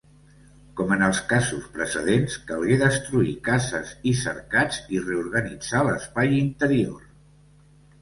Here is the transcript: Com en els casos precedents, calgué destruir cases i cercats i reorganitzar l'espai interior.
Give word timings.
Com 0.77 0.93
en 0.95 1.03
els 1.07 1.19
casos 1.33 1.67
precedents, 1.75 2.39
calgué 2.49 2.79
destruir 2.85 3.37
cases 3.51 3.93
i 4.15 4.17
cercats 4.25 4.83
i 4.97 5.05
reorganitzar 5.07 5.87
l'espai 5.93 6.39
interior. 6.45 7.09